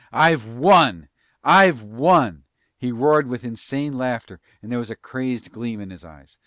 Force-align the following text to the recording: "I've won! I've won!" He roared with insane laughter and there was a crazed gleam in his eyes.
"I've 0.11 0.47
won! 0.47 1.09
I've 1.43 1.83
won!" 1.83 2.45
He 2.75 2.91
roared 2.91 3.27
with 3.27 3.43
insane 3.45 3.99
laughter 3.99 4.39
and 4.63 4.71
there 4.71 4.79
was 4.79 4.89
a 4.89 4.95
crazed 4.95 5.51
gleam 5.51 5.79
in 5.79 5.91
his 5.91 6.03
eyes. 6.03 6.39